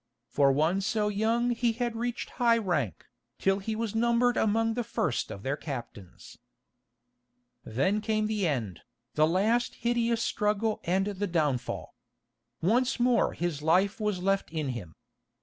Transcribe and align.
For 0.29 0.51
one 0.51 0.81
so 0.81 1.09
young 1.09 1.51
he 1.51 1.73
had 1.73 1.95
reached 1.95 2.31
high 2.41 2.57
rank, 2.57 3.05
till 3.37 3.59
he 3.59 3.75
was 3.75 3.93
numbered 3.93 4.35
among 4.35 4.73
the 4.73 4.83
first 4.83 5.29
of 5.29 5.43
their 5.43 5.55
captains. 5.55 6.39
Then 7.63 8.01
came 8.01 8.25
the 8.25 8.47
end, 8.47 8.81
the 9.13 9.27
last 9.27 9.75
hideous 9.75 10.23
struggle 10.23 10.81
and 10.85 11.05
the 11.05 11.27
downfall. 11.27 11.93
Once 12.63 12.99
more 12.99 13.33
his 13.33 13.61
life 13.61 13.99
was 13.99 14.23
left 14.23 14.49
in 14.51 14.69
him. 14.69 14.95